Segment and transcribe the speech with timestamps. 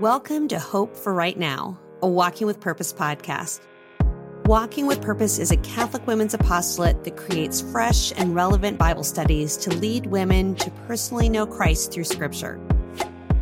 [0.00, 3.60] Welcome to Hope for Right Now, a Walking with Purpose podcast.
[4.46, 9.58] Walking with Purpose is a Catholic women's apostolate that creates fresh and relevant Bible studies
[9.58, 12.58] to lead women to personally know Christ through Scripture.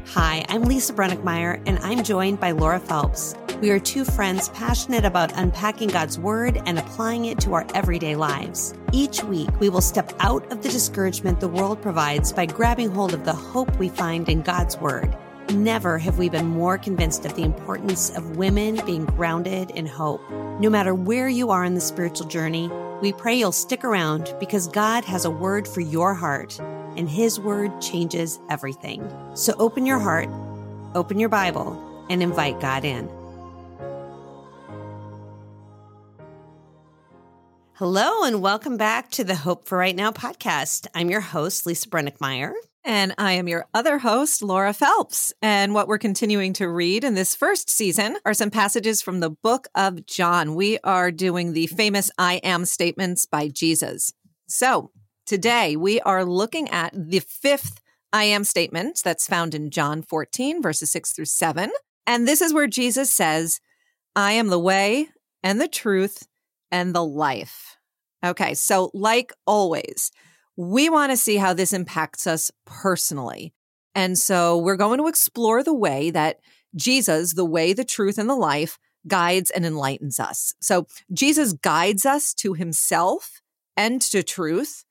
[0.06, 3.36] Hi, I'm Lisa Brenninkmeyer, and I'm joined by Laura Phelps.
[3.60, 8.16] We are two friends passionate about unpacking God's Word and applying it to our everyday
[8.16, 8.74] lives.
[8.92, 13.14] Each week, we will step out of the discouragement the world provides by grabbing hold
[13.14, 15.16] of the hope we find in God's Word.
[15.52, 20.20] Never have we been more convinced of the importance of women being grounded in hope.
[20.60, 22.70] No matter where you are in the spiritual journey,
[23.00, 26.58] we pray you'll stick around because God has a word for your heart,
[26.98, 29.10] and His word changes everything.
[29.32, 30.28] So open your heart,
[30.94, 33.08] open your Bible, and invite God in.
[37.72, 40.88] Hello, and welcome back to the Hope for Right Now podcast.
[40.94, 42.52] I'm your host, Lisa Brenninkmeyer.
[42.84, 45.32] And I am your other host, Laura Phelps.
[45.42, 49.30] And what we're continuing to read in this first season are some passages from the
[49.30, 50.54] book of John.
[50.54, 54.12] We are doing the famous I am statements by Jesus.
[54.46, 54.90] So
[55.26, 57.80] today we are looking at the fifth
[58.12, 61.70] I am statement that's found in John 14, verses 6 through 7.
[62.06, 63.60] And this is where Jesus says,
[64.16, 65.08] I am the way
[65.42, 66.26] and the truth
[66.70, 67.76] and the life.
[68.24, 70.10] Okay, so like always,
[70.58, 73.54] we want to see how this impacts us personally.
[73.94, 76.40] And so we're going to explore the way that
[76.74, 80.54] Jesus, the way, the truth, and the life, guides and enlightens us.
[80.60, 83.40] So Jesus guides us to himself
[83.76, 84.84] and to truth,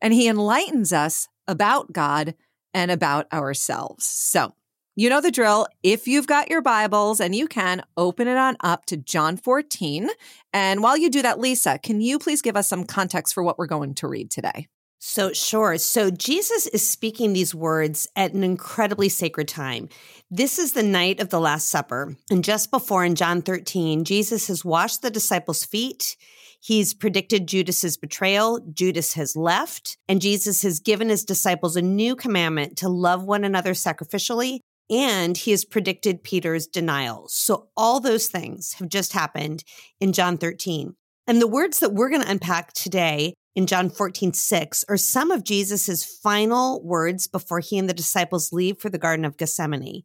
[0.00, 2.34] and he enlightens us about God
[2.72, 4.06] and about ourselves.
[4.06, 4.54] So
[4.96, 5.66] you know the drill.
[5.82, 10.08] If you've got your Bibles and you can, open it on up to John 14.
[10.54, 13.58] And while you do that, Lisa, can you please give us some context for what
[13.58, 14.66] we're going to read today?
[15.02, 15.78] So, sure.
[15.78, 19.88] So, Jesus is speaking these words at an incredibly sacred time.
[20.30, 22.16] This is the night of the Last Supper.
[22.30, 26.16] And just before in John 13, Jesus has washed the disciples' feet.
[26.60, 28.60] He's predicted Judas's betrayal.
[28.74, 33.42] Judas has left, and Jesus has given his disciples a new commandment to love one
[33.42, 34.58] another sacrificially.
[34.90, 37.26] And he has predicted Peter's denial.
[37.30, 39.64] So, all those things have just happened
[39.98, 40.94] in John 13.
[41.26, 45.30] And the words that we're going to unpack today in John 14, 6 are some
[45.30, 50.02] of Jesus' final words before he and the disciples leave for the Garden of Gethsemane.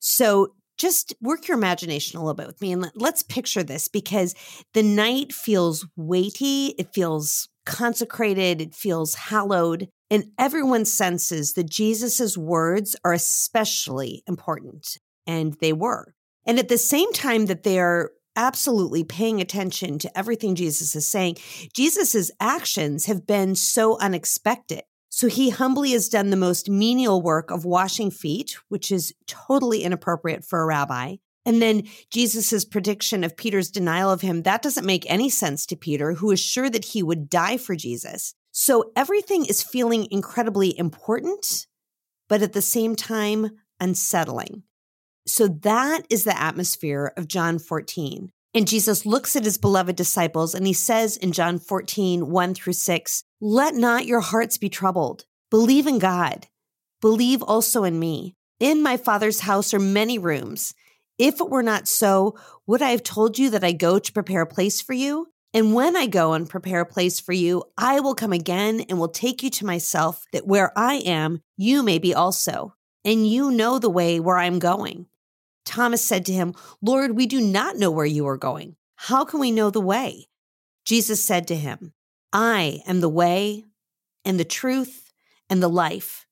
[0.00, 4.34] So just work your imagination a little bit with me and let's picture this because
[4.72, 12.36] the night feels weighty, it feels consecrated, it feels hallowed, and everyone senses that Jesus'
[12.36, 14.96] words are especially important.
[15.26, 16.14] And they were.
[16.46, 21.06] And at the same time that they are absolutely paying attention to everything Jesus is
[21.06, 21.36] saying,
[21.74, 24.82] Jesus' actions have been so unexpected.
[25.10, 29.82] So he humbly has done the most menial work of washing feet, which is totally
[29.82, 31.16] inappropriate for a rabbi.
[31.44, 35.76] And then Jesus' prediction of Peter's denial of him, that doesn't make any sense to
[35.76, 38.34] Peter, who is sure that he would die for Jesus.
[38.52, 41.66] So everything is feeling incredibly important,
[42.28, 44.62] but at the same time, unsettling.
[45.26, 48.32] So that is the atmosphere of John 14.
[48.52, 52.72] And Jesus looks at his beloved disciples and he says in John 14, 1 through
[52.72, 55.24] 6, Let not your hearts be troubled.
[55.50, 56.48] Believe in God.
[57.00, 58.34] Believe also in me.
[58.58, 60.74] In my Father's house are many rooms.
[61.16, 62.36] If it were not so,
[62.66, 65.28] would I have told you that I go to prepare a place for you?
[65.52, 68.98] And when I go and prepare a place for you, I will come again and
[68.98, 72.74] will take you to myself, that where I am, you may be also.
[73.04, 75.06] And you know the way where I am going.
[75.64, 78.76] Thomas said to him, Lord, we do not know where you are going.
[78.96, 80.28] How can we know the way?
[80.84, 81.92] Jesus said to him,
[82.32, 83.64] I am the way
[84.24, 85.12] and the truth
[85.48, 86.26] and the life.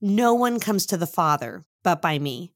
[0.00, 2.52] No one comes to the Father but by me.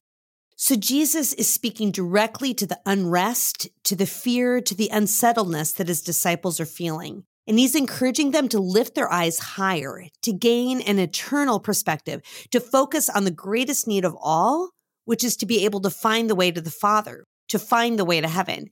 [0.56, 5.88] So Jesus is speaking directly to the unrest, to the fear, to the unsettledness that
[5.88, 7.25] his disciples are feeling.
[7.47, 12.59] And he's encouraging them to lift their eyes higher, to gain an eternal perspective, to
[12.59, 14.71] focus on the greatest need of all,
[15.06, 18.04] which is to be able to find the way to the Father, to find the
[18.04, 18.66] way to heaven.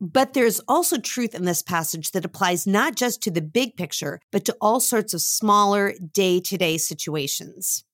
[0.00, 4.18] But there's also truth in this passage that applies not just to the big picture,
[4.32, 7.84] but to all sorts of smaller day to day situations.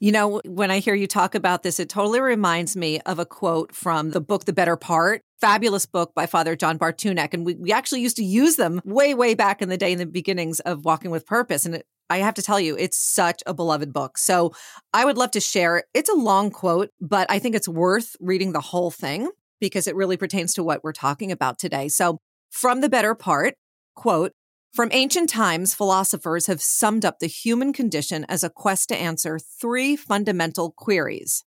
[0.00, 3.24] You know, when I hear you talk about this, it totally reminds me of a
[3.24, 7.32] quote from the book, The Better Part, fabulous book by Father John Bartunek.
[7.32, 9.98] And we, we actually used to use them way, way back in the day in
[9.98, 11.64] the beginnings of Walking with Purpose.
[11.64, 14.18] And it, I have to tell you, it's such a beloved book.
[14.18, 14.52] So
[14.92, 15.86] I would love to share it.
[15.94, 19.30] It's a long quote, but I think it's worth reading the whole thing
[19.60, 21.88] because it really pertains to what we're talking about today.
[21.88, 22.18] So
[22.50, 23.54] from the better part,
[23.96, 24.32] quote,
[24.74, 29.38] from ancient times, philosophers have summed up the human condition as a quest to answer
[29.38, 31.44] three fundamental queries.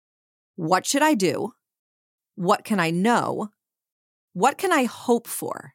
[0.55, 1.53] What should I do?
[2.35, 3.50] What can I know?
[4.33, 5.73] What can I hope for?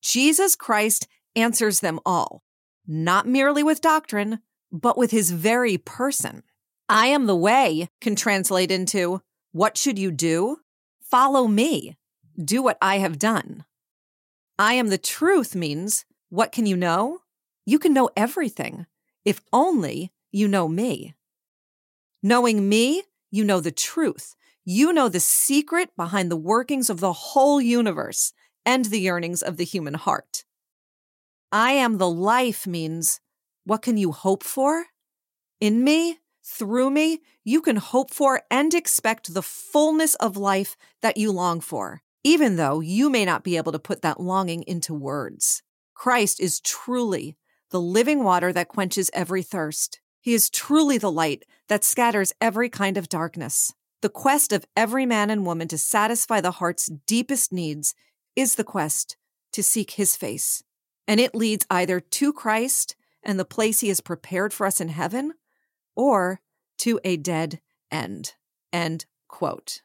[0.00, 2.42] Jesus Christ answers them all,
[2.86, 4.40] not merely with doctrine,
[4.72, 6.42] but with his very person.
[6.88, 9.22] I am the way can translate into
[9.52, 10.58] what should you do?
[11.00, 11.96] Follow me.
[12.42, 13.64] Do what I have done.
[14.58, 17.20] I am the truth means what can you know?
[17.64, 18.86] You can know everything
[19.24, 21.14] if only you know me.
[22.22, 24.34] Knowing me, you know the truth.
[24.64, 28.32] You know the secret behind the workings of the whole universe
[28.64, 30.44] and the yearnings of the human heart.
[31.58, 33.18] I am the life means
[33.64, 34.88] what can you hope for?
[35.58, 41.16] In me, through me, you can hope for and expect the fullness of life that
[41.16, 44.92] you long for, even though you may not be able to put that longing into
[44.92, 45.62] words.
[45.94, 47.38] Christ is truly
[47.70, 49.98] the living water that quenches every thirst.
[50.20, 53.72] He is truly the light that scatters every kind of darkness.
[54.02, 57.94] The quest of every man and woman to satisfy the heart's deepest needs
[58.36, 59.16] is the quest
[59.52, 60.62] to seek his face.
[61.08, 64.88] And it leads either to Christ and the place he has prepared for us in
[64.88, 65.34] heaven,
[65.94, 66.40] or
[66.78, 67.60] to a dead
[67.90, 68.34] end.
[68.72, 69.82] End quote.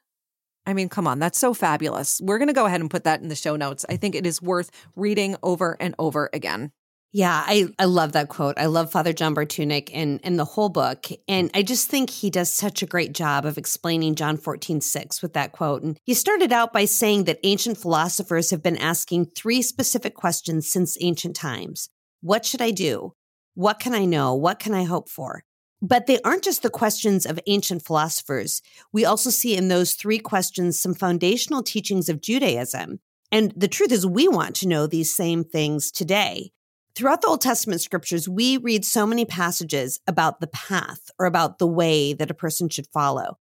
[0.65, 2.21] I mean, come on, that's so fabulous.
[2.23, 3.85] We're going to go ahead and put that in the show notes.
[3.89, 6.71] I think it is worth reading over and over again.
[7.13, 8.57] Yeah, I, I love that quote.
[8.57, 11.07] I love Father John Bartunek and, and the whole book.
[11.27, 15.21] And I just think he does such a great job of explaining John 14, 6
[15.21, 15.83] with that quote.
[15.83, 20.69] And he started out by saying that ancient philosophers have been asking three specific questions
[20.69, 21.89] since ancient times
[22.21, 23.13] What should I do?
[23.55, 24.33] What can I know?
[24.33, 25.43] What can I hope for?
[25.81, 28.61] But they aren't just the questions of ancient philosophers.
[28.93, 32.99] We also see in those three questions some foundational teachings of Judaism.
[33.33, 36.51] And the truth is, we want to know these same things today.
[37.01, 41.57] Throughout the Old Testament scriptures, we read so many passages about the path or about
[41.57, 43.39] the way that a person should follow.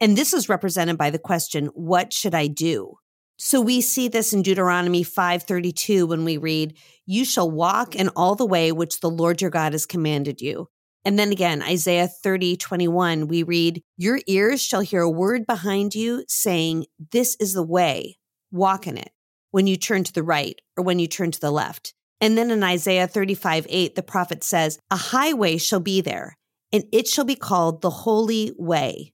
[0.00, 2.98] And this is represented by the question, what should I do?
[3.36, 8.36] So we see this in Deuteronomy 5:32 when we read, "You shall walk in all
[8.36, 10.68] the way which the Lord your God has commanded you."
[11.04, 16.24] And then again, Isaiah 30:21, we read, Your ears shall hear a word behind you
[16.28, 18.18] saying, This is the way,
[18.52, 19.10] walk in it,
[19.50, 21.92] when you turn to the right or when you turn to the left.
[22.20, 26.36] And then in Isaiah 35, 8, the prophet says, A highway shall be there,
[26.72, 29.12] and it shall be called the holy way.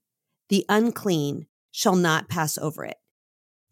[0.49, 2.97] The unclean shall not pass over it.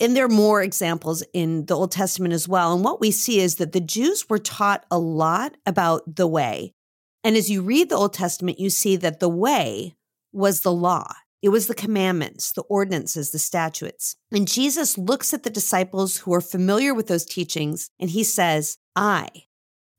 [0.01, 2.75] And there are more examples in the Old Testament as well.
[2.75, 6.75] And what we see is that the Jews were taught a lot about the way.
[7.23, 9.95] And as you read the Old Testament, you see that the way
[10.33, 11.07] was the law.
[11.43, 14.17] It was the commandments, the ordinances, the statutes.
[14.33, 18.79] And Jesus looks at the disciples who are familiar with those teachings and he says,
[18.97, 19.29] I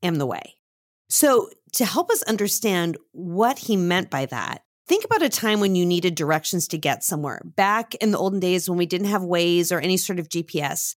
[0.02, 0.54] am the way.
[1.08, 5.74] So, to help us understand what he meant by that, think about a time when
[5.74, 7.42] you needed directions to get somewhere.
[7.44, 10.94] Back in the olden days when we didn't have Waze or any sort of GPS,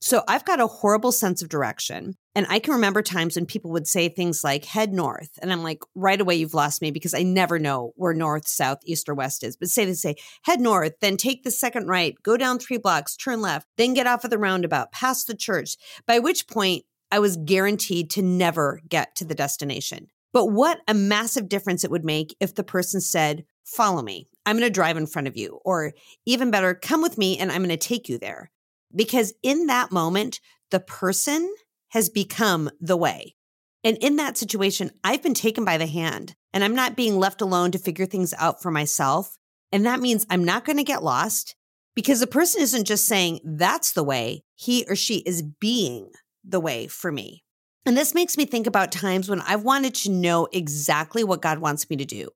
[0.00, 2.16] so I've got a horrible sense of direction.
[2.34, 5.30] And I can remember times when people would say things like head north.
[5.40, 8.78] And I'm like, right away, you've lost me because I never know where north, south,
[8.84, 9.56] east, or west is.
[9.56, 13.16] But say they say head north, then take the second right, go down three blocks,
[13.16, 15.76] turn left, then get off at the roundabout, past the church,
[16.06, 20.08] by which point I was guaranteed to never get to the destination.
[20.32, 24.28] But what a massive difference it would make if the person said, follow me.
[24.44, 25.60] I'm going to drive in front of you.
[25.64, 25.92] Or
[26.26, 28.50] even better, come with me and I'm going to take you there.
[28.94, 31.52] Because in that moment, the person
[31.88, 33.34] has become the way.
[33.82, 37.40] And in that situation, I've been taken by the hand and I'm not being left
[37.40, 39.38] alone to figure things out for myself.
[39.72, 41.54] And that means I'm not going to get lost
[41.94, 46.10] because the person isn't just saying that's the way, he or she is being
[46.46, 47.42] the way for me.
[47.84, 51.58] And this makes me think about times when I've wanted to know exactly what God
[51.58, 52.28] wants me to do.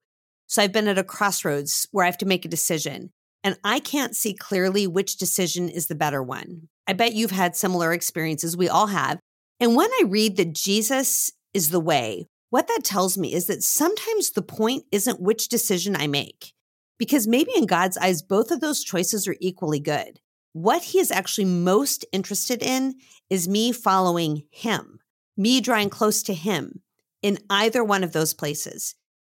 [0.47, 3.11] So I've been at a crossroads where I have to make a decision
[3.43, 6.69] and I can't see clearly which decision is the better one.
[6.87, 8.57] I bet you've had similar experiences.
[8.57, 9.19] We all have.
[9.59, 13.63] And when I read that Jesus is the way, what that tells me is that
[13.63, 16.53] sometimes the point isn't which decision I make,
[16.99, 20.19] because maybe in God's eyes, both of those choices are equally good.
[20.53, 22.97] What he is actually most interested in
[23.29, 24.99] is me following him,
[25.37, 26.83] me drawing close to him
[27.23, 28.95] in either one of those places.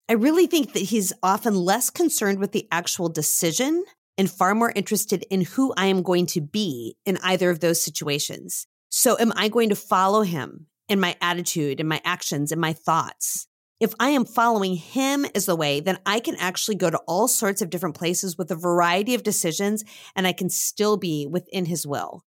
[0.09, 3.85] I really think that he's often less concerned with the actual decision
[4.17, 7.81] and far more interested in who I am going to be in either of those
[7.81, 8.67] situations.
[8.89, 12.73] So, am I going to follow him in my attitude and my actions and my
[12.73, 13.47] thoughts?
[13.79, 17.27] If I am following him as the way, then I can actually go to all
[17.27, 19.83] sorts of different places with a variety of decisions
[20.15, 22.23] and I can still be within his will.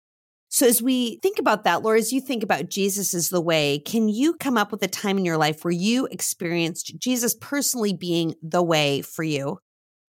[0.50, 3.78] So, as we think about that, Laura, as you think about Jesus as the way,
[3.78, 7.92] can you come up with a time in your life where you experienced Jesus personally
[7.92, 9.58] being the way for you?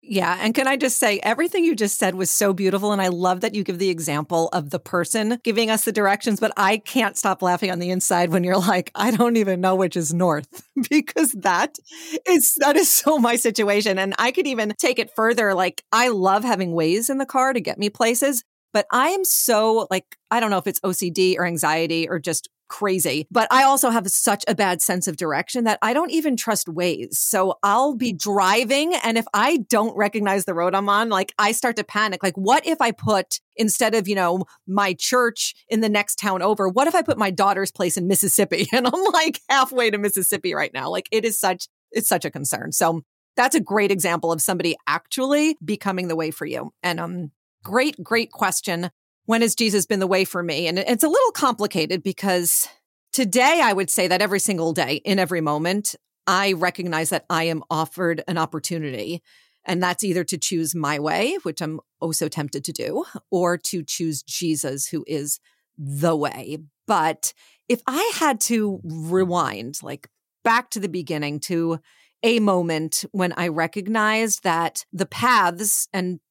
[0.09, 0.37] Yeah.
[0.39, 2.93] And can I just say, everything you just said was so beautiful.
[2.93, 6.39] And I love that you give the example of the person giving us the directions,
[6.39, 9.75] but I can't stop laughing on the inside when you're like, I don't even know
[9.75, 11.77] which is north because that
[12.25, 13.99] is, that is so my situation.
[13.99, 15.53] And I could even take it further.
[15.53, 18.43] Like, I love having Waze in the car to get me places.
[18.73, 22.47] But I am so like, I don't know if it's OCD or anxiety or just
[22.67, 23.27] crazy.
[23.31, 26.67] But I also have such a bad sense of direction that I don't even trust
[26.67, 27.15] Waze.
[27.15, 31.51] So I'll be driving and if I don't recognize the road I'm on, like I
[31.51, 32.23] start to panic.
[32.23, 36.41] Like, what if I put instead of, you know, my church in the next town
[36.41, 38.67] over, what if I put my daughter's place in Mississippi?
[38.77, 40.89] And I'm like halfway to Mississippi right now.
[40.91, 42.71] Like it is such, it's such a concern.
[42.71, 43.01] So
[43.35, 46.71] that's a great example of somebody actually becoming the way for you.
[46.83, 47.31] And um
[47.63, 48.91] great, great question
[49.27, 50.67] when has Jesus been the way for me?
[50.67, 52.67] And it's a little complicated because
[53.13, 57.43] today I would say that every single day, in every moment, I recognize that I
[57.43, 59.21] am offered an opportunity.
[59.65, 63.57] And that's either to choose my way, which I'm oh so tempted to do, or
[63.57, 65.41] to choose Jesus, who is
[65.77, 66.59] the way.
[66.87, 67.33] But
[67.67, 70.07] if I had to rewind, like
[70.45, 71.79] back to the beginning, to
[72.23, 76.21] a moment when I recognized that the paths and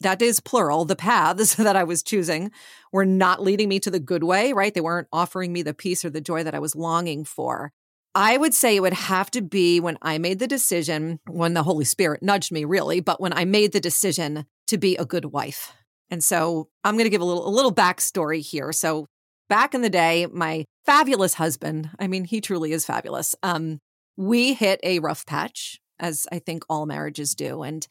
[0.00, 2.50] that is plural, the paths that I was choosing
[2.92, 4.72] were not leading me to the good way, right?
[4.72, 7.72] They weren't offering me the peace or the joy that I was longing for.
[8.14, 11.62] I would say it would have to be when I made the decision, when the
[11.62, 15.26] Holy Spirit nudged me, really, but when I made the decision to be a good
[15.26, 15.72] wife.
[16.10, 18.72] And so I'm going to give a little, a little backstory here.
[18.72, 19.06] So
[19.48, 23.34] back in the day, my fabulous husband, I mean, he truly is fabulous.
[23.42, 23.78] Um,
[24.16, 27.62] we hit a rough patch, as I think all marriages do.
[27.62, 27.86] And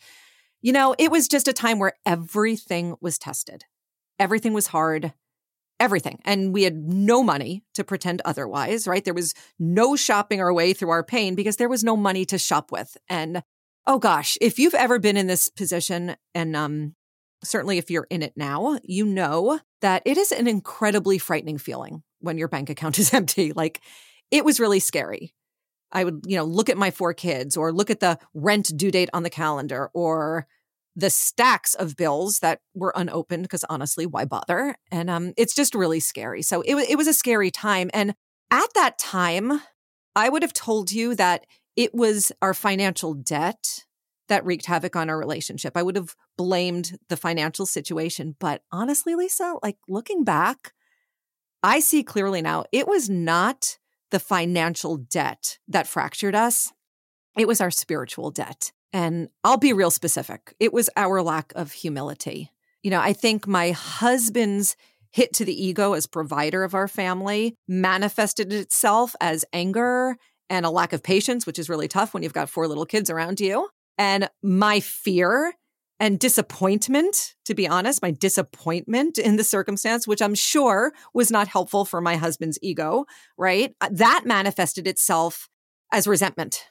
[0.62, 3.64] you know, it was just a time where everything was tested.
[4.20, 5.14] Everything was hard,
[5.80, 6.20] everything.
[6.26, 9.04] And we had no money to pretend otherwise, right?
[9.04, 12.38] There was no shopping our way through our pain because there was no money to
[12.38, 12.98] shop with.
[13.10, 13.44] And
[13.86, 16.96] oh gosh, if you've ever been in this position, and um,
[17.44, 22.04] certainly if you're in it now, you know that it is an incredibly frightening feeling
[22.20, 23.54] when your bank account is empty.
[23.54, 23.82] Like
[24.32, 25.34] it was really scary.
[25.92, 28.92] I would, you know, look at my four kids or look at the rent due
[28.92, 30.48] date on the calendar or
[30.96, 34.76] the stacks of bills that were unopened because honestly, why bother?
[34.92, 36.42] And um, it's just really scary.
[36.42, 37.92] So it, it was a scary time.
[37.94, 38.16] And
[38.50, 39.62] at that time,
[40.16, 43.86] I would have told you that it was our financial debt
[44.28, 45.78] that wreaked havoc on our relationship.
[45.78, 48.36] I would have blamed the financial situation.
[48.40, 50.74] But honestly, Lisa, like looking back,
[51.64, 53.78] I see clearly now it was not
[54.12, 56.72] the financial debt that fractured us,
[57.38, 58.72] it was our spiritual debt.
[58.94, 62.52] And I'll be real specific it was our lack of humility.
[62.84, 64.76] You know, I think my husband's
[65.12, 70.16] hit to the ego as provider of our family manifested itself as anger
[70.50, 73.10] and a lack of patience, which is really tough when you've got four little kids
[73.10, 73.68] around you.
[73.98, 75.54] And my fear
[76.00, 81.48] and disappointment, to be honest, my disappointment in the circumstance, which I'm sure was not
[81.48, 83.06] helpful for my husband's ego,
[83.38, 83.76] right?
[83.82, 85.50] Uh, that manifested itself
[85.92, 86.66] as resentment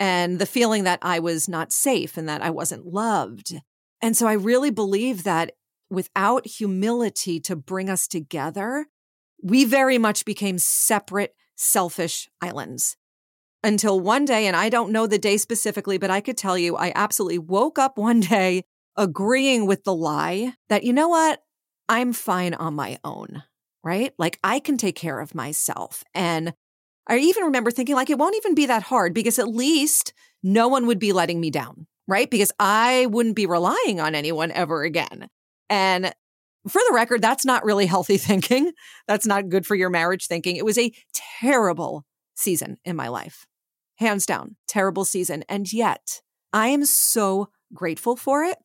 [0.00, 3.54] and the feeling that I was not safe and that I wasn't loved.
[4.02, 5.52] And so I really believe that
[5.88, 8.86] without humility to bring us together,
[9.42, 12.96] we very much became separate, selfish islands
[13.64, 16.76] until one day, and I don't know the day specifically, but I could tell you,
[16.76, 18.64] I absolutely woke up one day
[18.96, 21.42] agreeing with the lie that, you know what?
[21.88, 23.42] I'm fine on my own,
[23.82, 24.12] right?
[24.18, 26.04] Like I can take care of myself.
[26.14, 26.52] And
[27.08, 30.68] I even remember thinking, like, it won't even be that hard because at least no
[30.68, 32.30] one would be letting me down, right?
[32.30, 35.28] Because I wouldn't be relying on anyone ever again.
[35.68, 36.14] And
[36.68, 38.72] for the record, that's not really healthy thinking.
[39.08, 40.56] That's not good for your marriage thinking.
[40.56, 40.92] It was a
[41.40, 42.04] terrible
[42.36, 43.46] season in my life
[43.96, 45.44] hands down, terrible season.
[45.48, 46.22] And yet
[46.52, 48.58] I am so grateful for it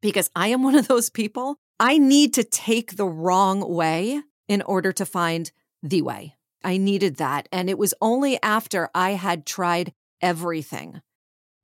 [0.00, 1.56] because I am one of those people.
[1.80, 5.50] I need to take the wrong way in order to find
[5.82, 6.36] the way.
[6.62, 7.48] I needed that.
[7.52, 11.02] And it was only after I had tried everything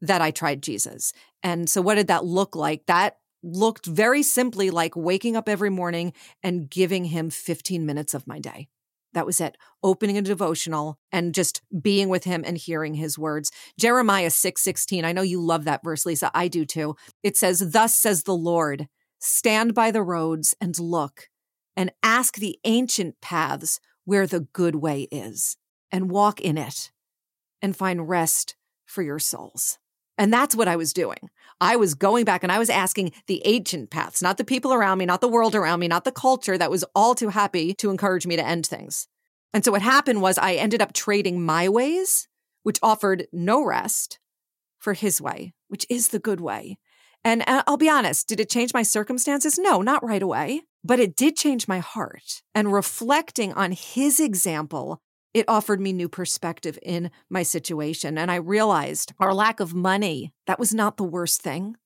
[0.03, 1.13] that I tried Jesus.
[1.43, 2.87] And so, what did that look like?
[2.87, 6.13] That looked very simply like waking up every morning
[6.43, 8.69] and giving him 15 minutes of my day.
[9.13, 9.57] That was it.
[9.83, 13.51] Opening a devotional and just being with him and hearing his words.
[13.79, 15.05] Jeremiah 6 16.
[15.05, 16.31] I know you love that verse, Lisa.
[16.35, 16.97] I do too.
[17.23, 18.89] It says, Thus says the Lord,
[19.19, 21.29] stand by the roads and look
[21.77, 25.57] and ask the ancient paths where the good way is
[25.91, 26.93] and walk in it
[27.61, 29.80] and find rest for your souls.
[30.21, 31.31] And that's what I was doing.
[31.63, 34.99] I was going back and I was asking the ancient paths, not the people around
[34.99, 37.89] me, not the world around me, not the culture that was all too happy to
[37.89, 39.09] encourage me to end things.
[39.55, 42.29] And so what happened was I ended up trading my ways,
[42.65, 44.19] which offered no rest,
[44.79, 46.77] for his way, which is the good way.
[47.25, 49.59] And uh, I'll be honest, did it change my circumstances?
[49.59, 52.43] No, not right away, but it did change my heart.
[52.55, 55.01] And reflecting on his example,
[55.33, 58.19] it offered me new perspective in my situation.
[58.19, 61.77] And I realized our lack of money, that was not the worst thing.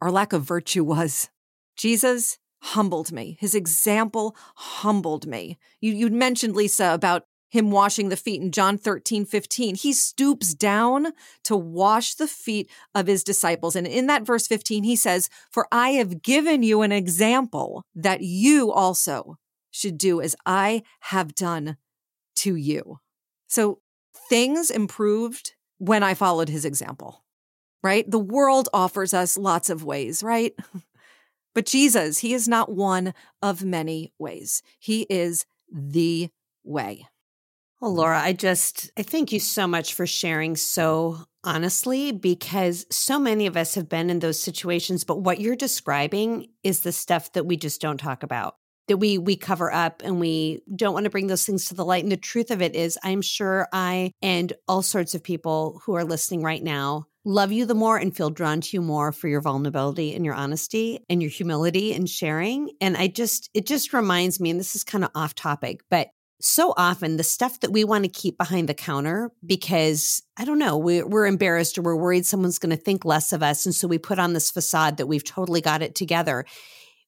[0.00, 1.30] Our lack of virtue was.
[1.76, 3.36] Jesus humbled me.
[3.40, 5.58] His example humbled me.
[5.80, 9.76] You, you mentioned, Lisa, about him washing the feet in John 13, 15.
[9.76, 11.12] He stoops down
[11.44, 13.76] to wash the feet of his disciples.
[13.76, 18.22] And in that verse 15, he says, For I have given you an example that
[18.22, 19.36] you also
[19.70, 21.76] should do as I have done
[22.36, 22.98] to you.
[23.46, 23.80] So
[24.28, 27.24] things improved when I followed his example,
[27.82, 28.08] right?
[28.10, 30.54] The world offers us lots of ways, right?
[31.54, 34.60] But Jesus, he is not one of many ways.
[34.80, 36.28] He is the
[36.64, 37.06] way.
[37.80, 43.18] Well, Laura, I just I thank you so much for sharing so honestly because so
[43.18, 47.30] many of us have been in those situations but what you're describing is the stuff
[47.32, 48.56] that we just don't talk about
[48.88, 51.84] that we we cover up and we don't want to bring those things to the
[51.84, 55.80] light and the truth of it is i'm sure i and all sorts of people
[55.84, 59.12] who are listening right now love you the more and feel drawn to you more
[59.12, 63.66] for your vulnerability and your honesty and your humility and sharing and i just it
[63.66, 66.08] just reminds me and this is kind of off topic but
[66.40, 70.58] so often the stuff that we want to keep behind the counter because I don't
[70.58, 73.64] know, we, we're embarrassed or we're worried someone's going to think less of us.
[73.64, 76.44] And so we put on this facade that we've totally got it together.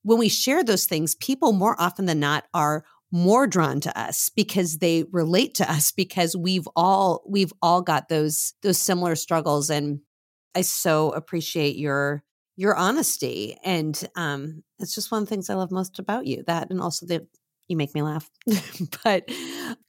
[0.06, 4.28] When we share those things, people more often than not are more drawn to us
[4.28, 9.68] because they relate to us because we've all we've all got those those similar struggles
[9.68, 9.98] and
[10.54, 12.22] I so appreciate your
[12.56, 16.44] your honesty and um it's just one of the things I love most about you
[16.46, 17.26] that and also that
[17.66, 18.30] you make me laugh.
[19.04, 19.28] but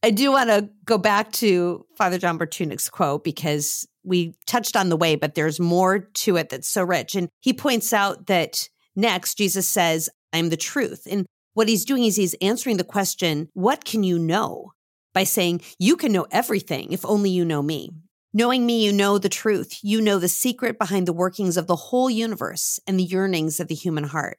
[0.01, 4.89] I do want to go back to Father John Bartunek's quote because we touched on
[4.89, 7.13] the way, but there's more to it that's so rich.
[7.13, 8.67] And he points out that
[8.97, 11.07] next, Jesus says, I'm the truth.
[11.09, 14.73] And what he's doing is he's answering the question, What can you know?
[15.13, 17.91] by saying, You can know everything if only you know me.
[18.33, 19.79] Knowing me, you know the truth.
[19.81, 23.67] You know the secret behind the workings of the whole universe and the yearnings of
[23.67, 24.37] the human heart.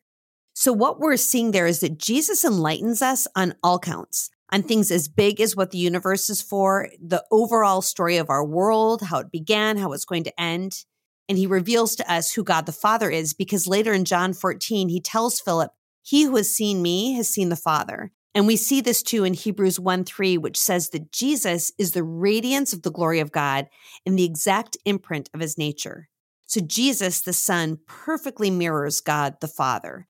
[0.54, 4.90] So, what we're seeing there is that Jesus enlightens us on all counts, on things
[4.90, 9.18] as big as what the universe is for, the overall story of our world, how
[9.18, 10.84] it began, how it's going to end.
[11.28, 14.88] And he reveals to us who God the Father is because later in John 14,
[14.88, 18.12] he tells Philip, He who has seen me has seen the Father.
[18.34, 22.04] And we see this too in Hebrews 1 3, which says that Jesus is the
[22.04, 23.66] radiance of the glory of God
[24.06, 26.08] and the exact imprint of his nature.
[26.46, 30.06] So Jesus, the Son, perfectly mirrors God the Father.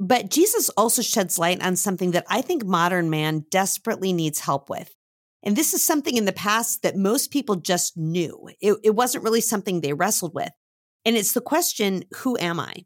[0.00, 4.68] But Jesus also sheds light on something that I think modern man desperately needs help
[4.68, 4.94] with.
[5.42, 8.50] And this is something in the past that most people just knew.
[8.60, 10.50] It, it, wasn't really something they wrestled with.
[11.04, 12.84] And it's the question, who am I?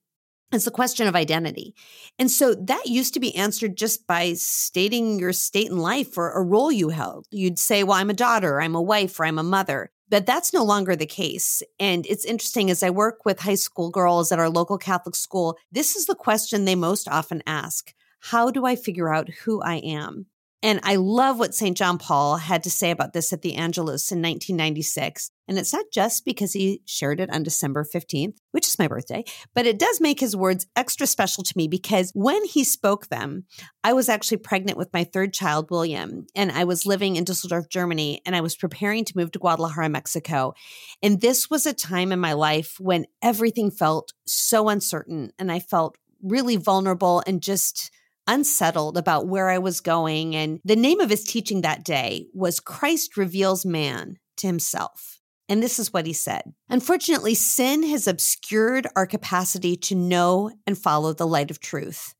[0.52, 1.74] It's the question of identity.
[2.18, 6.30] And so that used to be answered just by stating your state in life or
[6.30, 7.26] a role you held.
[7.30, 9.90] You'd say, well, I'm a daughter, I'm a wife, or I'm a mother.
[10.10, 11.62] But that's no longer the case.
[11.80, 15.56] And it's interesting as I work with high school girls at our local Catholic school,
[15.70, 19.76] this is the question they most often ask How do I figure out who I
[19.76, 20.26] am?
[20.62, 21.76] And I love what St.
[21.76, 25.32] John Paul had to say about this at the Angelus in 1996.
[25.48, 29.24] And it's not just because he shared it on December 15th, which is my birthday,
[29.54, 33.44] but it does make his words extra special to me because when he spoke them,
[33.82, 37.68] I was actually pregnant with my third child, William, and I was living in Dusseldorf,
[37.68, 40.54] Germany, and I was preparing to move to Guadalajara, Mexico.
[41.02, 45.58] And this was a time in my life when everything felt so uncertain and I
[45.58, 47.90] felt really vulnerable and just
[48.26, 50.34] unsettled about where I was going.
[50.36, 55.20] And the name of his teaching that day was Christ Reveals Man to Himself.
[55.48, 60.78] And this is what he said Unfortunately, sin has obscured our capacity to know and
[60.78, 62.14] follow the light of truth.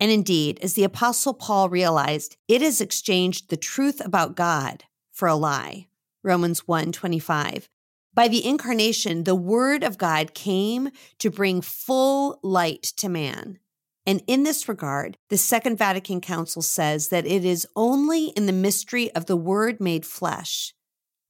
[0.00, 5.28] And indeed, as the Apostle Paul realized, it has exchanged the truth about God for
[5.28, 5.88] a lie.
[6.22, 7.68] Romans 1 25.
[8.12, 13.58] By the incarnation, the Word of God came to bring full light to man.
[14.06, 18.52] And in this regard, the Second Vatican Council says that it is only in the
[18.52, 20.74] mystery of the Word made flesh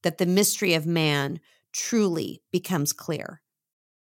[0.03, 1.39] that the mystery of man
[1.71, 3.41] truly becomes clear.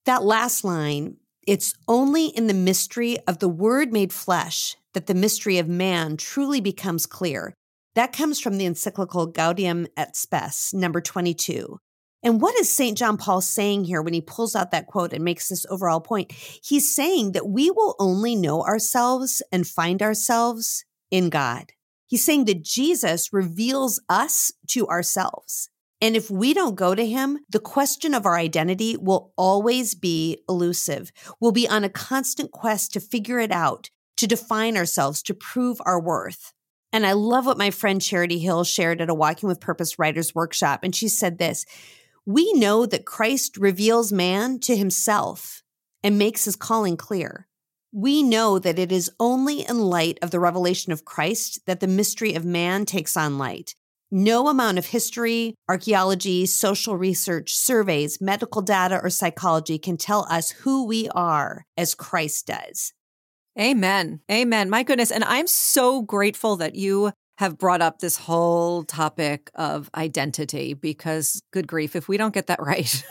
[0.05, 5.13] That last line, it's only in the mystery of the Word made flesh that the
[5.13, 7.53] mystery of man truly becomes clear.
[7.93, 11.79] That comes from the encyclical Gaudium et Spes, number 22,
[12.25, 12.97] and what is St.
[12.97, 16.31] John Paul saying here when he pulls out that quote and makes this overall point?
[16.31, 21.73] He's saying that we will only know ourselves and find ourselves in God.
[22.07, 25.69] He's saying that Jesus reveals us to ourselves.
[26.01, 30.39] And if we don't go to him, the question of our identity will always be
[30.49, 31.11] elusive.
[31.39, 35.79] We'll be on a constant quest to figure it out, to define ourselves, to prove
[35.85, 36.53] our worth.
[36.91, 40.33] And I love what my friend Charity Hill shared at a Walking with Purpose Writers
[40.33, 40.79] Workshop.
[40.81, 41.65] And she said this
[42.25, 45.61] We know that Christ reveals man to himself
[46.03, 47.47] and makes his calling clear.
[47.91, 51.87] We know that it is only in light of the revelation of Christ that the
[51.87, 53.75] mystery of man takes on light.
[54.11, 60.49] No amount of history, archaeology, social research, surveys, medical data, or psychology can tell us
[60.49, 62.93] who we are as Christ does.
[63.59, 64.19] Amen.
[64.31, 64.69] Amen.
[64.69, 65.11] My goodness.
[65.11, 71.41] And I'm so grateful that you have brought up this whole topic of identity because
[71.51, 73.03] good grief, if we don't get that right,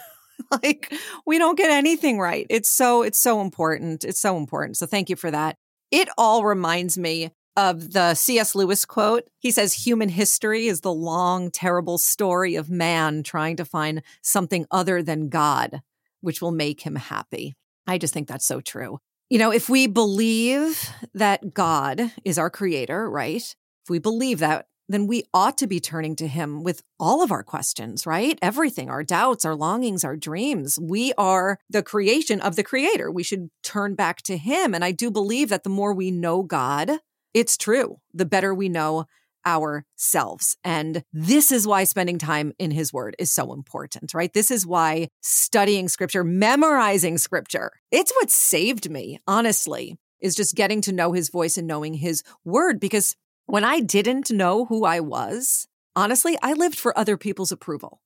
[0.50, 0.92] like
[1.26, 2.46] we don't get anything right.
[2.50, 4.04] It's so, it's so important.
[4.04, 4.76] It's so important.
[4.76, 5.56] So thank you for that.
[5.90, 8.54] It all reminds me of the C.S.
[8.54, 9.24] Lewis quote.
[9.38, 14.66] He says, Human history is the long, terrible story of man trying to find something
[14.70, 15.82] other than God,
[16.20, 17.54] which will make him happy.
[17.86, 18.98] I just think that's so true.
[19.30, 23.54] You know, if we believe that God is our creator, right?
[23.84, 27.32] If we believe that, then we ought to be turning to him with all of
[27.32, 28.38] our questions, right?
[28.42, 30.78] Everything, our doubts, our longings, our dreams.
[30.80, 33.10] We are the creation of the creator.
[33.10, 34.74] We should turn back to him.
[34.74, 36.92] And I do believe that the more we know God,
[37.32, 37.98] it's true.
[38.12, 39.06] The better we know
[39.46, 40.56] ourselves.
[40.64, 44.32] And this is why spending time in his word is so important, right?
[44.32, 50.80] This is why studying scripture, memorizing scripture, it's what saved me, honestly, is just getting
[50.82, 52.80] to know his voice and knowing his word.
[52.80, 53.14] Because
[53.46, 58.00] when I didn't know who I was, honestly, I lived for other people's approval.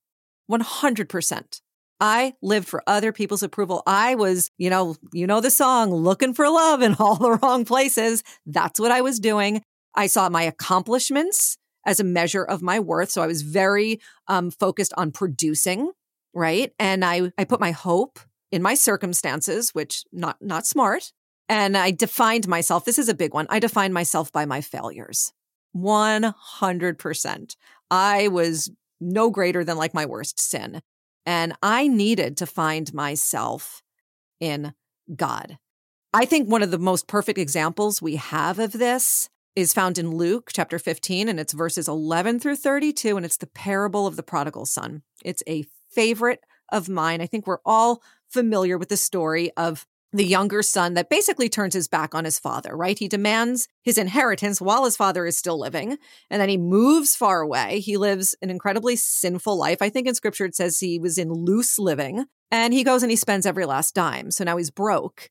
[0.51, 1.61] 100%.
[2.01, 3.83] I lived for other people's approval.
[3.87, 7.65] I was, you know, you know the song, looking for love in all the wrong
[7.65, 8.23] places.
[8.47, 9.63] That's what I was doing.
[9.95, 13.11] I saw my accomplishments as a measure of my worth.
[13.11, 15.91] So I was very um, focused on producing,
[16.35, 16.73] right?
[16.79, 18.21] And I, I put my hope
[18.53, 21.13] in my circumstances, which not not smart.
[21.49, 22.85] And I defined myself.
[22.85, 23.47] This is a big one.
[23.49, 25.33] I defined myself by my failures.
[25.77, 27.57] 100%.
[27.91, 30.83] I was no greater than like my worst sin.
[31.25, 33.83] And I needed to find myself
[34.41, 34.75] in
[35.15, 35.59] God.
[36.13, 40.11] I think one of the most perfect examples we have of this is found in
[40.11, 44.23] Luke chapter 15, and it's verses 11 through 32, and it's the parable of the
[44.23, 45.03] prodigal son.
[45.25, 47.21] It's a favorite of mine.
[47.21, 51.75] I think we're all familiar with the story of the younger son that basically turns
[51.75, 52.99] his back on his father, right?
[52.99, 55.99] He demands his inheritance while his father is still living.
[56.31, 57.81] And then he moves far away.
[57.81, 59.83] He lives an incredibly sinful life.
[59.83, 63.11] I think in scripture it says he was in loose living and he goes and
[63.11, 64.31] he spends every last dime.
[64.31, 65.29] So now he's broke.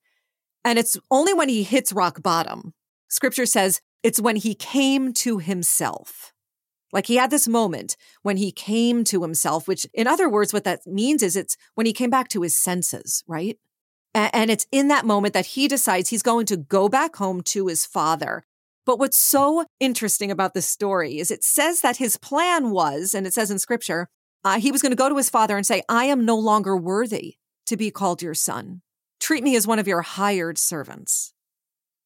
[0.64, 2.74] And it's only when he hits rock bottom.
[3.08, 6.34] Scripture says it's when he came to himself.
[6.94, 10.64] Like he had this moment when he came to himself, which in other words, what
[10.66, 13.58] that means is it's when he came back to his senses, right?
[14.18, 17.68] And it's in that moment that he decides he's going to go back home to
[17.68, 18.44] his father.
[18.86, 23.28] But what's so interesting about this story is it says that his plan was, and
[23.28, 24.08] it says in scripture,
[24.44, 26.76] uh, he was going to go to his father and say, I am no longer
[26.76, 27.36] worthy
[27.68, 28.82] to be called your son.
[29.20, 31.34] Treat me as one of your hired servants.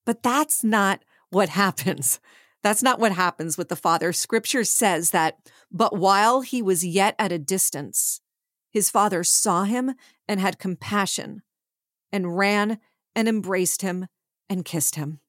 [0.06, 2.19] But that's not what happens.
[2.63, 4.12] That's not what happens with the father.
[4.12, 5.38] Scripture says that,
[5.71, 8.21] but while he was yet at a distance,
[8.69, 9.93] his father saw him
[10.28, 11.43] and had compassion
[12.12, 12.80] and ran
[13.15, 14.08] and embraced him
[14.50, 15.19] and kissed him.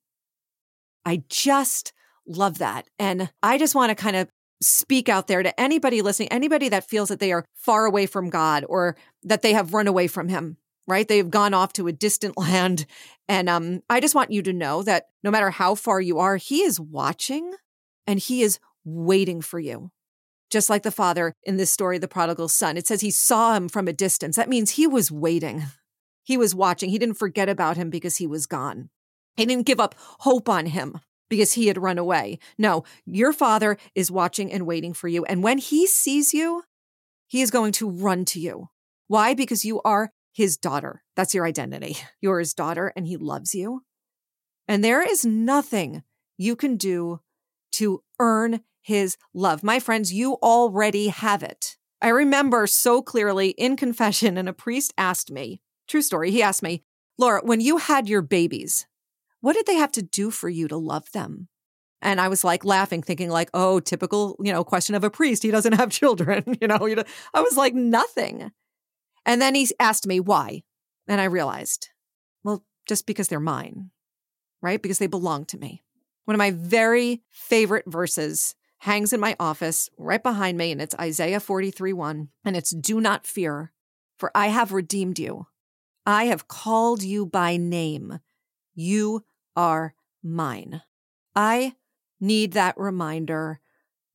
[1.04, 1.92] I just
[2.26, 2.86] love that.
[2.98, 4.28] And I just want to kind of
[4.60, 8.30] speak out there to anybody listening, anybody that feels that they are far away from
[8.30, 11.06] God or that they have run away from him, right?
[11.06, 12.86] They've gone off to a distant land.
[13.28, 16.36] And um, I just want you to know that no matter how far you are,
[16.36, 17.52] he is watching
[18.06, 19.90] and he is waiting for you.
[20.50, 23.68] Just like the father in this story, the prodigal son, it says he saw him
[23.68, 24.36] from a distance.
[24.36, 25.64] That means he was waiting.
[26.22, 26.90] He was watching.
[26.90, 28.90] He didn't forget about him because he was gone.
[29.36, 32.38] He didn't give up hope on him because he had run away.
[32.58, 35.24] No, your father is watching and waiting for you.
[35.24, 36.62] And when he sees you,
[37.26, 38.68] he is going to run to you.
[39.08, 39.34] Why?
[39.34, 41.02] Because you are his daughter.
[41.16, 41.96] That's your identity.
[42.20, 43.82] You're his daughter and he loves you.
[44.68, 46.02] And there is nothing
[46.38, 47.20] you can do
[47.72, 49.62] to earn his love.
[49.62, 51.76] My friends, you already have it.
[52.00, 55.60] I remember so clearly in confession, and a priest asked me,
[55.92, 56.30] True story.
[56.30, 56.82] He asked me,
[57.18, 58.86] Laura, when you had your babies,
[59.42, 61.48] what did they have to do for you to love them?
[62.00, 65.42] And I was like laughing, thinking like, oh, typical, you know, question of a priest.
[65.42, 66.78] He doesn't have children, you know.
[67.34, 68.52] I was like nothing.
[69.26, 70.62] And then he asked me why,
[71.06, 71.90] and I realized,
[72.42, 73.90] well, just because they're mine,
[74.62, 74.80] right?
[74.80, 75.82] Because they belong to me.
[76.24, 80.94] One of my very favorite verses hangs in my office right behind me, and it's
[80.98, 82.28] Isaiah 43 1.
[82.46, 83.72] And it's Do not fear,
[84.16, 85.48] for I have redeemed you.
[86.04, 88.18] I have called you by name.
[88.74, 89.24] You
[89.56, 90.82] are mine.
[91.34, 91.74] I
[92.20, 93.60] need that reminder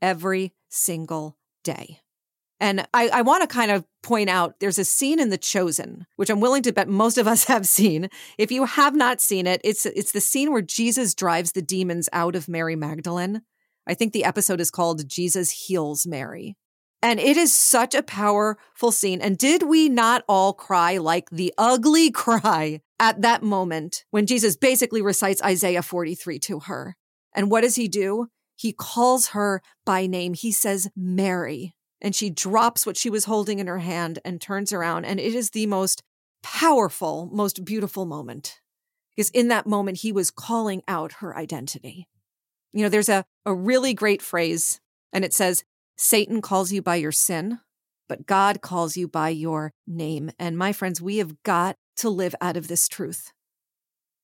[0.01, 2.01] every single day.
[2.59, 6.07] And I, I want to kind of point out there's a scene in The Chosen,
[6.15, 8.09] which I'm willing to bet most of us have seen.
[8.37, 12.09] If you have not seen it, it's it's the scene where Jesus drives the demons
[12.11, 13.43] out of Mary Magdalene.
[13.85, 16.57] I think the episode is called Jesus Heals Mary.
[17.07, 19.21] And it is such a powerful scene.
[19.21, 24.57] And did we not all cry like the ugly cry at that moment when Jesus
[24.57, 26.97] basically recites Isaiah 43 to her?
[27.33, 28.27] And what does he do?
[28.57, 30.33] He calls her by name.
[30.33, 31.73] He says, Mary.
[32.01, 35.05] And she drops what she was holding in her hand and turns around.
[35.05, 36.03] And it is the most
[36.43, 38.59] powerful, most beautiful moment.
[39.15, 42.09] Because in that moment, he was calling out her identity.
[42.73, 44.81] You know, there's a, a really great phrase,
[45.13, 45.63] and it says,
[45.99, 47.59] Satan calls you by your sin,
[48.07, 50.29] but God calls you by your name.
[50.37, 53.31] And my friends, we have got to live out of this truth,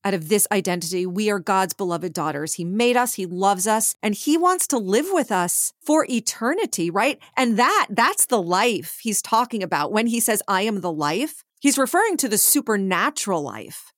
[0.06, 1.08] out of this identity.
[1.08, 2.54] We are God's beloved daughters.
[2.54, 6.92] He made us, He loves us, and He wants to live with us for eternity,
[6.92, 7.20] right?
[7.36, 9.92] And that, that's the life He's talking about.
[9.92, 13.92] When He says, I am the life, He's referring to the supernatural life.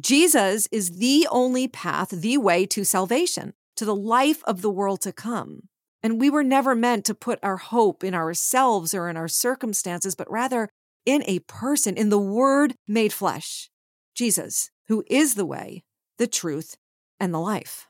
[0.00, 5.02] Jesus is the only path, the way to salvation, to the life of the world
[5.02, 5.68] to come.
[6.08, 10.14] And we were never meant to put our hope in ourselves or in our circumstances,
[10.14, 10.70] but rather
[11.04, 13.68] in a person, in the Word made flesh,
[14.14, 15.84] Jesus, who is the way,
[16.16, 16.78] the truth,
[17.20, 17.88] and the life.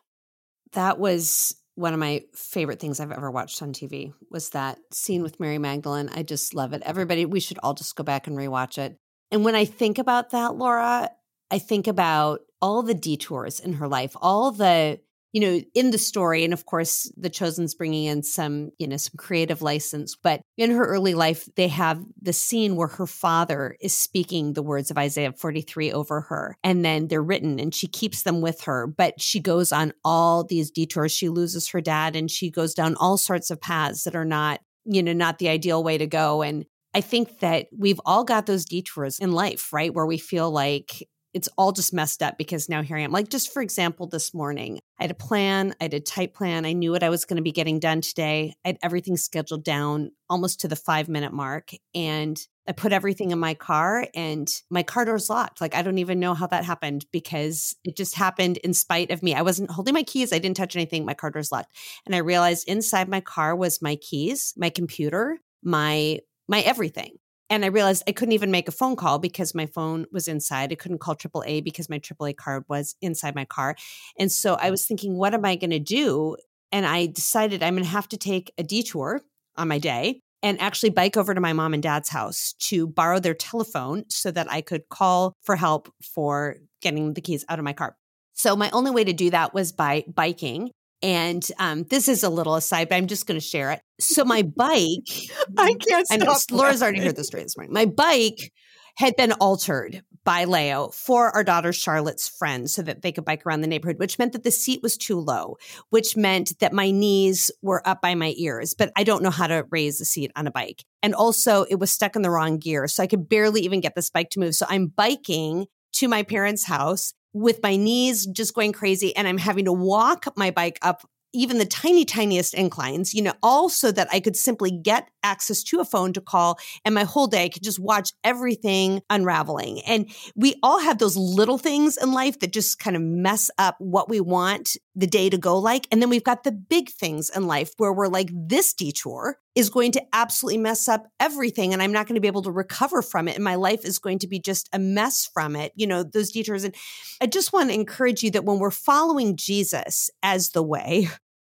[0.72, 5.22] That was one of my favorite things I've ever watched on TV was that scene
[5.22, 6.11] with Mary Magdalene.
[6.12, 6.83] I just love it.
[6.85, 8.96] Everybody, we should all just go back and rewatch it.
[9.31, 11.09] And when I think about that, Laura,
[11.52, 14.98] I think about all the detours in her life, all the
[15.32, 18.96] you know, in the story, and of course, the Chosen's bringing in some, you know,
[18.96, 20.16] some creative license.
[20.16, 24.62] But in her early life, they have the scene where her father is speaking the
[24.62, 28.62] words of Isaiah 43 over her, and then they're written, and she keeps them with
[28.62, 28.86] her.
[28.86, 31.12] But she goes on all these detours.
[31.12, 34.60] She loses her dad, and she goes down all sorts of paths that are not,
[34.84, 36.42] you know, not the ideal way to go.
[36.42, 36.64] And
[36.94, 39.92] I think that we've all got those detours in life, right?
[39.92, 43.12] Where we feel like it's all just messed up because now here I am.
[43.12, 46.64] Like, just for example, this morning, I had a plan, I had a tight plan.
[46.64, 48.54] I knew what I was going to be getting done today.
[48.64, 51.70] I had everything scheduled down almost to the five minute mark.
[51.94, 55.60] And I put everything in my car and my car door's locked.
[55.60, 59.22] Like, I don't even know how that happened because it just happened in spite of
[59.22, 59.34] me.
[59.34, 61.04] I wasn't holding my keys, I didn't touch anything.
[61.04, 61.74] My car door's locked.
[62.04, 67.18] And I realized inside my car was my keys, my computer, my my everything.
[67.50, 70.70] And I realized I couldn't even make a phone call because my phone was inside.
[70.70, 73.74] I couldn't call AAA because my AAA card was inside my car.
[74.18, 76.37] And so I was thinking, what am I going to do?
[76.70, 79.22] And I decided I'm going to have to take a detour
[79.56, 83.18] on my day and actually bike over to my mom and dad's house to borrow
[83.18, 87.64] their telephone so that I could call for help for getting the keys out of
[87.64, 87.96] my car.
[88.34, 90.70] So my only way to do that was by biking.
[91.02, 93.80] And um, this is a little aside, but I'm just going to share it.
[94.00, 95.08] So my bike,
[95.58, 96.20] I can't stop.
[96.50, 97.72] Know, Laura's already heard the story this morning.
[97.72, 98.52] My bike
[98.96, 103.46] had been altered by Leo for our daughter Charlotte's friends so that they could bike
[103.46, 105.56] around the neighborhood, which meant that the seat was too low,
[105.90, 109.46] which meant that my knees were up by my ears, but I don't know how
[109.46, 110.84] to raise the seat on a bike.
[111.02, 112.88] And also, it was stuck in the wrong gear.
[112.88, 114.54] So I could barely even get this bike to move.
[114.54, 119.38] So I'm biking to my parents' house with my knees just going crazy and I'm
[119.38, 123.92] having to walk my bike up even the tiny, tiniest inclines, you know, all so
[123.92, 127.44] that I could simply get access to a phone to call and my whole day
[127.44, 129.80] I could just watch everything unraveling.
[129.82, 133.76] And we all have those little things in life that just kind of mess up
[133.78, 135.87] what we want the day to go like.
[135.92, 139.70] And then we've got the big things in life where we're like, this detour is
[139.70, 141.72] going to absolutely mess up everything.
[141.72, 143.37] And I'm not going to be able to recover from it.
[143.37, 146.32] And my life is going to be just a mess from it, you know, those
[146.32, 146.64] detours.
[146.64, 146.74] And
[147.20, 151.08] I just want to encourage you that when we're following Jesus as the way,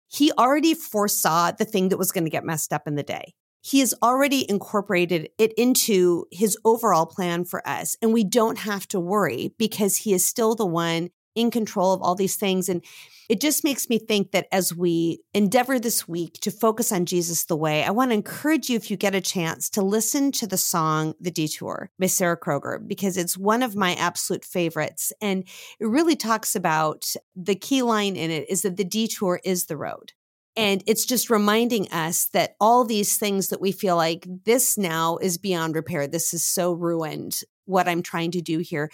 [0.09, 3.33] he already foresaw the thing that was going to get messed up in the day.
[3.63, 7.97] He has already incorporated it into his overall plan for us.
[8.01, 12.03] And we don't have to worry because he is still the one in control of
[12.03, 12.69] all these things.
[12.69, 12.85] And
[13.29, 17.45] it just makes me think that as we endeavor this week to focus on Jesus
[17.45, 20.47] the way, I want to encourage you, if you get a chance, to listen to
[20.47, 25.13] the song The Detour by Sarah Kroger, because it's one of my absolute favorites.
[25.21, 25.45] And
[25.79, 29.77] it really talks about the key line in it is that the detour is the
[29.77, 30.13] road.
[30.57, 35.19] And it's just reminding us that all these things that we feel like this now
[35.19, 36.09] is beyond repair.
[36.09, 38.91] This is so ruined, what I'm trying to do here.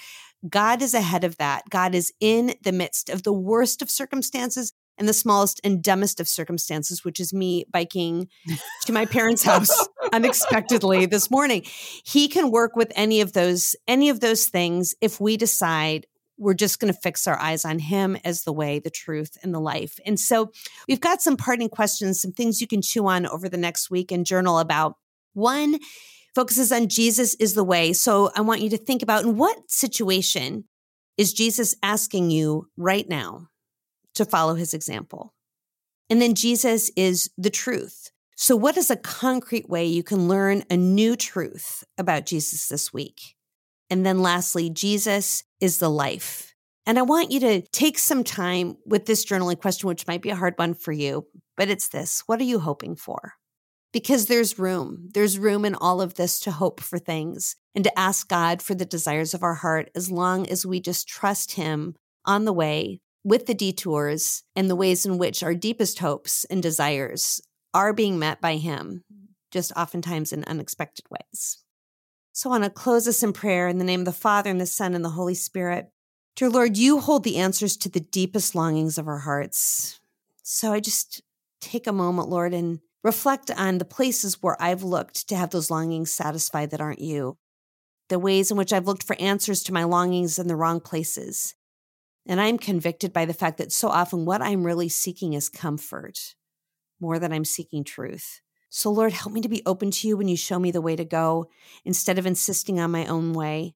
[0.49, 1.69] God is ahead of that.
[1.71, 6.21] God is in the midst of the worst of circumstances, and the smallest and dumbest
[6.21, 8.29] of circumstances, which is me biking
[8.85, 11.63] to my parents' house unexpectedly this morning.
[12.05, 16.55] He can work with any of those, any of those things if we decide we're
[16.55, 19.61] just going to fix our eyes on him as the way, the truth, and the
[19.61, 20.01] life.
[20.05, 20.51] And so
[20.89, 24.11] we've got some parting questions, some things you can chew on over the next week
[24.11, 24.97] and journal about.
[25.35, 25.79] One
[26.35, 27.93] focuses on Jesus is the way.
[27.93, 30.65] So I want you to think about in what situation
[31.17, 33.49] is Jesus asking you right now
[34.15, 35.35] to follow his example?
[36.11, 38.11] And then Jesus is the truth.
[38.37, 42.93] So, what is a concrete way you can learn a new truth about Jesus this
[42.93, 43.37] week?
[43.91, 46.55] And then lastly, Jesus is the life.
[46.87, 50.31] And I want you to take some time with this journaling question, which might be
[50.31, 53.35] a hard one for you, but it's this What are you hoping for?
[53.95, 55.09] Because there's room.
[55.15, 58.75] There's room in all of this to hope for things and to ask God for
[58.75, 63.01] the desires of our heart as long as we just trust Him on the way
[63.23, 67.41] with the detours and the ways in which our deepest hopes and desires
[67.73, 69.05] are being met by Him,
[69.53, 71.59] just oftentimes in unexpected ways.
[72.33, 74.61] So I want to close us in prayer in the name of the Father and
[74.61, 75.89] the Son and the Holy Spirit.
[76.35, 80.01] Dear Lord, you hold the answers to the deepest longings of our hearts.
[80.43, 81.23] So I just
[81.61, 85.71] take a moment, Lord, and reflect on the places where I've looked to have those
[85.71, 87.37] longings satisfied that aren't you,
[88.09, 91.55] the ways in which I've looked for answers to my longings in the wrong places.
[92.27, 96.35] And I'm convicted by the fact that so often what I'm really seeking is comfort
[96.99, 98.41] more than I'm seeking truth.
[98.71, 100.97] So, Lord, help me to be open to you when you show me the way
[100.97, 101.51] to go
[101.85, 103.75] instead of insisting on my own way.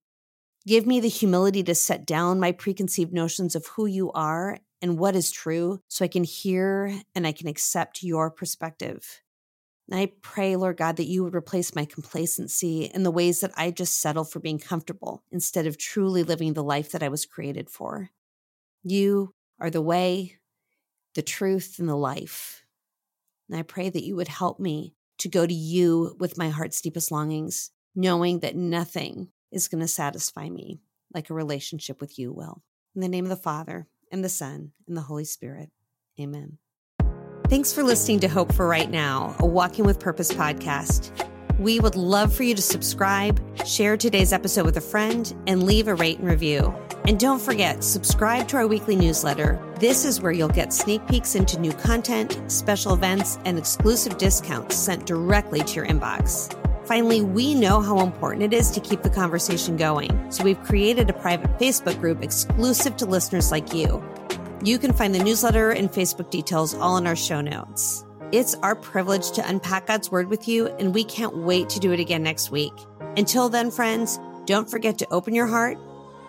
[0.67, 4.99] Give me the humility to set down my preconceived notions of who you are and
[4.99, 9.23] what is true so I can hear and I can accept your perspective.
[9.91, 13.53] And I pray, Lord God, that you would replace my complacency in the ways that
[13.57, 17.25] I just settle for being comfortable instead of truly living the life that I was
[17.25, 18.11] created for.
[18.83, 20.39] You are the way,
[21.15, 22.65] the truth, and the life.
[23.49, 26.83] And I pray that you would help me to go to you with my heart's
[26.83, 30.81] deepest longings, knowing that nothing is going to satisfy me
[31.15, 32.63] like a relationship with you will.
[32.95, 35.71] In the name of the Father, and the Son, and the Holy Spirit.
[36.21, 36.59] Amen.
[37.49, 41.11] Thanks for listening to Hope for Right Now, a Walking with Purpose podcast.
[41.59, 45.89] We would love for you to subscribe, share today's episode with a friend, and leave
[45.89, 46.75] a rate and review.
[47.07, 49.59] And don't forget, subscribe to our weekly newsletter.
[49.81, 54.77] This is where you'll get sneak peeks into new content, special events, and exclusive discounts
[54.77, 56.55] sent directly to your inbox.
[56.89, 61.11] Finally, we know how important it is to keep the conversation going, so we've created
[61.11, 64.03] a private Facebook group exclusive to listeners like you.
[64.65, 68.07] You can find the newsletter and Facebook details all in our show notes.
[68.33, 71.93] It's our privilege to unpack God's Word with you, and we can't wait to do
[71.93, 72.73] it again next week.
[73.19, 75.77] Until then, friends, don't forget to open your heart,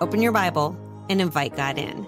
[0.01, 0.77] open your Bible,
[1.09, 2.05] and invite God in.